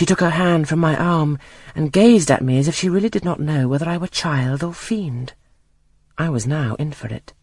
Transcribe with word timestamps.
She 0.00 0.06
took 0.06 0.20
her 0.20 0.30
hand 0.30 0.66
from 0.66 0.78
my 0.78 0.96
arm 0.96 1.38
and 1.74 1.92
gazed 1.92 2.30
at 2.30 2.40
me 2.40 2.58
as 2.58 2.66
if 2.66 2.74
she 2.74 2.88
really 2.88 3.10
did 3.10 3.22
not 3.22 3.38
know 3.38 3.68
whether 3.68 3.86
I 3.86 3.98
were 3.98 4.06
child 4.06 4.64
or 4.64 4.72
fiend. 4.72 5.34
I 6.16 6.30
was 6.30 6.46
now 6.46 6.74
in 6.76 6.92
for 6.92 7.08
it. 7.08 7.34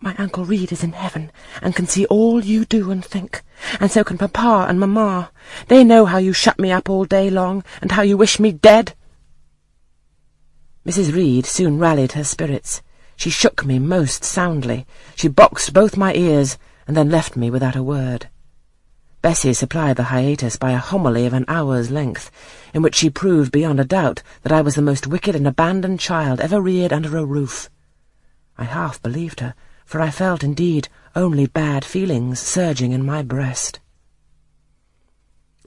My 0.00 0.16
Uncle 0.16 0.44
Reed 0.44 0.72
is 0.72 0.82
in 0.82 0.94
heaven, 0.94 1.30
and 1.62 1.76
can 1.76 1.86
see 1.86 2.06
all 2.06 2.44
you 2.44 2.64
do 2.64 2.90
and 2.90 3.04
think, 3.04 3.44
and 3.78 3.88
so 3.88 4.02
can 4.02 4.18
Papa 4.18 4.66
and 4.68 4.80
Mamma. 4.80 5.30
They 5.68 5.84
know 5.84 6.06
how 6.06 6.18
you 6.18 6.32
shut 6.32 6.58
me 6.58 6.72
up 6.72 6.90
all 6.90 7.04
day 7.04 7.30
long, 7.30 7.62
and 7.80 7.92
how 7.92 8.02
you 8.02 8.16
wish 8.16 8.40
me 8.40 8.50
dead. 8.50 8.96
Mrs. 10.84 11.14
Reed 11.14 11.46
soon 11.46 11.78
rallied 11.78 12.12
her 12.18 12.24
spirits. 12.24 12.82
She 13.14 13.30
shook 13.30 13.64
me 13.64 13.78
most 13.78 14.24
soundly. 14.24 14.88
She 15.14 15.28
boxed 15.28 15.72
both 15.72 15.96
my 15.96 16.12
ears, 16.14 16.58
and 16.88 16.96
then 16.96 17.10
left 17.10 17.36
me 17.36 17.48
without 17.48 17.76
a 17.76 17.82
word. 17.84 18.26
Bessie 19.22 19.52
supplied 19.52 19.96
the 19.96 20.04
hiatus 20.04 20.56
by 20.56 20.70
a 20.70 20.78
homily 20.78 21.26
of 21.26 21.34
an 21.34 21.44
hour's 21.46 21.90
length, 21.90 22.30
in 22.72 22.80
which 22.80 22.94
she 22.94 23.10
proved 23.10 23.52
beyond 23.52 23.78
a 23.78 23.84
doubt 23.84 24.22
that 24.42 24.52
I 24.52 24.62
was 24.62 24.76
the 24.76 24.82
most 24.82 25.06
wicked 25.06 25.36
and 25.36 25.46
abandoned 25.46 26.00
child 26.00 26.40
ever 26.40 26.60
reared 26.60 26.92
under 26.92 27.18
a 27.18 27.24
roof. 27.24 27.68
I 28.56 28.64
half 28.64 29.02
believed 29.02 29.40
her, 29.40 29.54
for 29.84 30.00
I 30.00 30.10
felt, 30.10 30.42
indeed, 30.42 30.88
only 31.14 31.46
bad 31.46 31.84
feelings 31.84 32.40
surging 32.40 32.92
in 32.92 33.04
my 33.04 33.22
breast. 33.22 33.80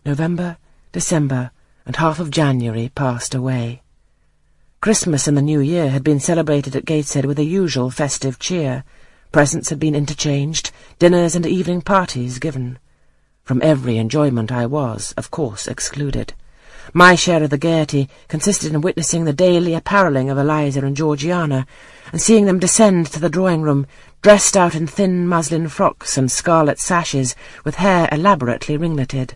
November, 0.04 0.58
December, 0.92 1.52
and 1.86 1.96
half 1.98 2.20
of 2.20 2.32
January 2.32 2.90
passed 2.96 3.36
away. 3.36 3.84
Christmas 4.82 5.28
and 5.28 5.38
the 5.38 5.42
New 5.42 5.60
Year 5.60 5.90
had 5.92 6.04
been 6.04 6.20
celebrated 6.20 6.76
at 6.76 6.86
Gateshead 6.86 7.26
with 7.26 7.38
the 7.38 7.46
usual 7.46 7.92
festive 7.92 8.40
cheer. 8.40 8.84
Presents 9.32 9.70
had 9.70 9.80
been 9.80 9.96
interchanged, 9.96 10.72
dinners 10.98 11.36
and 11.36 11.46
evening 11.46 11.82
parties 11.82 12.40
given. 12.40 12.80
From 13.44 13.62
every 13.62 13.98
enjoyment 13.98 14.54
I 14.54 14.66
was, 14.66 15.14
of 15.18 15.30
course, 15.30 15.68
excluded. 15.68 16.34
My 16.94 17.16
share 17.16 17.44
of 17.44 17.50
the 17.50 17.58
gaiety 17.58 18.08
consisted 18.30 18.74
in 18.74 18.80
witnessing 18.80 19.26
the 19.26 19.34
daily 19.34 19.74
apparelling 19.74 20.30
of 20.30 20.38
Eliza 20.38 20.80
and 20.86 20.96
Georgiana, 20.96 21.68
and 22.14 22.22
seeing 22.22 22.46
them 22.46 22.58
descend 22.58 23.08
to 23.08 23.20
the 23.20 23.30
drawing-room, 23.30 23.86
dressed 24.22 24.56
out 24.56 24.76
in 24.76 24.88
thin 24.88 25.28
muslin 25.28 25.68
frocks 25.68 26.18
and 26.18 26.32
scarlet 26.32 26.80
sashes, 26.80 27.36
with 27.66 27.76
hair 27.76 28.08
elaborately 28.14 28.78
ringleted, 28.78 29.36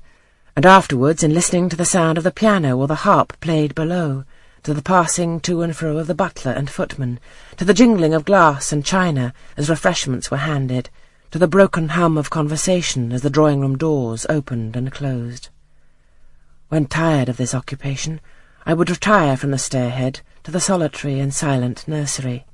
and 0.55 0.65
afterwards 0.65 1.21
in 1.21 1.33
listening 1.33 1.67
to 1.67 1.75
the 1.75 1.83
sound 1.83 2.17
of 2.17 2.23
the 2.23 2.31
piano 2.31 2.77
or 2.77 2.87
the 2.87 3.03
harp 3.03 3.37
played 3.41 3.75
below, 3.75 4.23
to 4.63 4.73
the 4.73 4.81
passing 4.81 5.41
to 5.41 5.63
and 5.63 5.75
fro 5.75 5.97
of 5.97 6.07
the 6.07 6.15
butler 6.15 6.53
and 6.53 6.69
footman, 6.69 7.19
to 7.57 7.65
the 7.65 7.73
jingling 7.73 8.13
of 8.13 8.23
glass 8.23 8.71
and 8.71 8.85
china 8.85 9.33
as 9.57 9.69
refreshments 9.69 10.31
were 10.31 10.37
handed, 10.37 10.89
to 11.31 11.39
the 11.39 11.47
broken 11.47 11.89
hum 11.89 12.17
of 12.17 12.29
conversation 12.29 13.11
as 13.11 13.21
the 13.21 13.29
drawing-room 13.29 13.77
doors 13.77 14.25
opened 14.29 14.75
and 14.75 14.91
closed. 14.91 15.49
When 16.69 16.85
tired 16.85 17.29
of 17.29 17.37
this 17.37 17.53
occupation, 17.53 18.21
I 18.65 18.73
would 18.73 18.89
retire 18.89 19.35
from 19.37 19.51
the 19.51 19.57
stairhead 19.57 20.21
to 20.43 20.51
the 20.51 20.59
solitary 20.59 21.19
and 21.19 21.33
silent 21.33 21.87
nursery. 21.87 22.45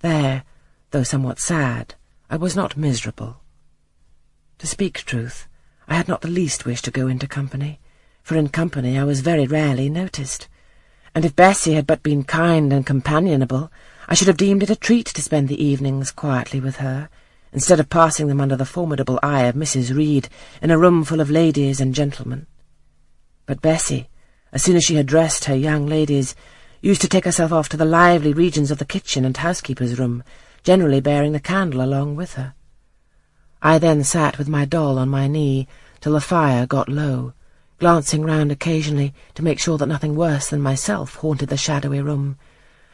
There, 0.00 0.44
though 0.90 1.02
somewhat 1.02 1.38
sad, 1.38 1.94
I 2.30 2.36
was 2.36 2.56
not 2.56 2.76
miserable. 2.76 3.40
To 4.58 4.66
speak 4.66 5.04
truth, 5.04 5.46
I 5.86 5.94
had 5.94 6.08
not 6.08 6.22
the 6.22 6.28
least 6.28 6.64
wish 6.64 6.82
to 6.82 6.90
go 6.90 7.06
into 7.08 7.26
company, 7.26 7.80
for 8.22 8.36
in 8.36 8.48
company 8.48 8.98
I 8.98 9.04
was 9.04 9.20
very 9.20 9.46
rarely 9.46 9.88
noticed, 9.88 10.48
and 11.14 11.24
if 11.24 11.36
Bessie 11.36 11.74
had 11.74 11.86
but 11.86 12.02
been 12.02 12.24
kind 12.24 12.72
and 12.72 12.84
companionable, 12.84 13.70
I 14.08 14.14
should 14.14 14.28
have 14.28 14.36
deemed 14.36 14.62
it 14.62 14.70
a 14.70 14.76
treat 14.76 15.06
to 15.06 15.22
spend 15.22 15.48
the 15.48 15.62
evenings 15.62 16.10
quietly 16.10 16.60
with 16.60 16.76
her, 16.76 17.08
instead 17.56 17.80
of 17.80 17.88
passing 17.88 18.26
them 18.28 18.38
under 18.38 18.54
the 18.54 18.66
formidable 18.66 19.18
eye 19.22 19.44
of 19.44 19.54
Mrs. 19.54 19.96
Reed 19.96 20.28
in 20.60 20.70
a 20.70 20.76
room 20.76 21.04
full 21.04 21.22
of 21.22 21.30
ladies 21.30 21.80
and 21.80 21.94
gentlemen. 21.94 22.46
But 23.46 23.62
Bessie, 23.62 24.10
as 24.52 24.62
soon 24.62 24.76
as 24.76 24.84
she 24.84 24.96
had 24.96 25.06
dressed 25.06 25.46
her 25.46 25.56
young 25.56 25.86
ladies, 25.86 26.36
used 26.82 27.00
to 27.00 27.08
take 27.08 27.24
herself 27.24 27.52
off 27.52 27.70
to 27.70 27.78
the 27.78 27.86
lively 27.86 28.34
regions 28.34 28.70
of 28.70 28.76
the 28.76 28.84
kitchen 28.84 29.24
and 29.24 29.34
housekeeper's 29.34 29.98
room, 29.98 30.22
generally 30.64 31.00
bearing 31.00 31.32
the 31.32 31.40
candle 31.40 31.80
along 31.80 32.14
with 32.14 32.34
her. 32.34 32.52
I 33.62 33.78
then 33.78 34.04
sat 34.04 34.36
with 34.36 34.50
my 34.50 34.66
doll 34.66 34.98
on 34.98 35.08
my 35.08 35.26
knee 35.26 35.66
till 36.02 36.12
the 36.12 36.20
fire 36.20 36.66
got 36.66 36.90
low, 36.90 37.32
glancing 37.78 38.20
round 38.20 38.52
occasionally 38.52 39.14
to 39.34 39.42
make 39.42 39.58
sure 39.58 39.78
that 39.78 39.86
nothing 39.86 40.14
worse 40.14 40.50
than 40.50 40.60
myself 40.60 41.14
haunted 41.14 41.48
the 41.48 41.56
shadowy 41.56 42.02
room, 42.02 42.36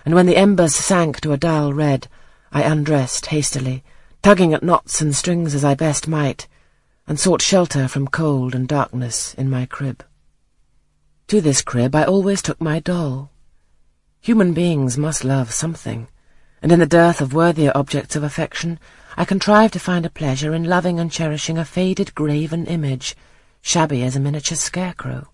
and 0.05 0.15
when 0.15 0.27
the 0.27 0.37
embers 0.37 0.77
sank 0.77 1.21
to 1.23 1.33
a 1.33 1.37
dull 1.37 1.73
red, 1.73 2.07
I 2.53 2.63
undressed 2.63 3.27
hastily, 3.27 3.83
tugging 4.23 4.55
at 4.55 4.63
knots 4.63 5.01
and 5.01 5.17
strings 5.17 5.53
as 5.53 5.65
I 5.65 5.75
best 5.75 6.07
might, 6.07 6.47
and 7.09 7.19
sought 7.19 7.43
shelter 7.43 7.89
from 7.89 8.07
cold 8.07 8.55
and 8.55 8.69
darkness 8.69 9.35
in 9.35 9.51
my 9.51 9.67
crib. 9.67 10.05
To 11.27 11.41
this 11.41 11.61
crib 11.61 11.95
I 11.97 12.05
always 12.05 12.41
took 12.41 12.61
my 12.61 12.79
doll. 12.79 13.31
Human 14.21 14.53
beings 14.55 14.97
must 14.97 15.25
love 15.25 15.53
something, 15.53 16.07
and 16.63 16.71
in 16.71 16.79
the 16.79 16.87
dearth 16.87 17.21
of 17.21 17.35
worthier 17.35 17.73
objects 17.75 18.15
of 18.15 18.23
affection, 18.23 18.79
I 19.17 19.25
contrived 19.25 19.73
to 19.73 19.81
find 19.81 20.07
a 20.07 20.11
pleasure 20.11 20.55
in 20.55 20.65
loving 20.65 21.01
and 21.01 21.11
cherishing 21.11 21.59
a 21.59 21.65
faded 21.65 22.15
graven 22.15 22.67
image, 22.67 23.17
shabby 23.61 24.05
as 24.05 24.15
a 24.15 24.21
miniature 24.21 24.57
scarecrow. 24.57 25.29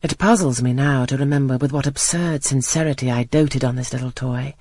It 0.00 0.16
puzzles 0.16 0.62
me 0.62 0.72
now 0.72 1.04
to 1.04 1.18
remember 1.18 1.58
with 1.58 1.72
what 1.72 1.86
absurd 1.86 2.44
sincerity 2.44 3.10
I 3.10 3.24
doted 3.24 3.62
on 3.62 3.76
this 3.76 3.92
little 3.92 4.10
toy, 4.12 4.54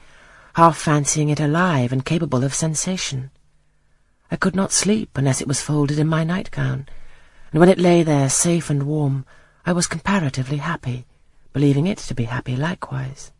half 0.55 0.77
fancying 0.77 1.27
it 1.27 1.39
alive 1.41 1.91
and 1.91 2.05
capable 2.05 2.41
of 2.41 2.53
sensation. 2.53 3.29
I 4.31 4.37
could 4.37 4.55
not 4.55 4.71
sleep 4.71 5.09
unless 5.15 5.41
it 5.41 5.49
was 5.49 5.61
folded 5.61 5.99
in 5.99 6.07
my 6.07 6.23
nightgown, 6.23 6.87
and 7.51 7.59
when 7.59 7.67
it 7.67 7.77
lay 7.77 8.03
there 8.03 8.29
safe 8.29 8.69
and 8.69 8.83
warm, 8.83 9.25
I 9.65 9.73
was 9.73 9.85
comparatively 9.85 10.57
happy, 10.57 11.05
believing 11.51 11.87
it 11.87 11.97
to 11.97 12.15
be 12.15 12.23
happy 12.23 12.55
likewise. 12.55 13.33